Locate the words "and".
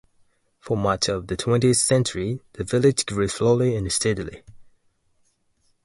3.75-3.91